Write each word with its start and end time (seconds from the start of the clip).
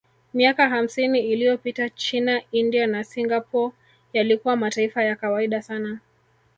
Miaka 0.33 0.69
hamsini 0.69 1.19
iliyopita 1.19 1.89
China 1.89 2.41
India 2.51 2.87
na 2.87 3.03
Singapore 3.03 3.73
yalikuwa 4.13 4.55
mataifa 4.55 5.03
ya 5.03 5.15
kawaida 5.15 5.61
sana 5.61 5.99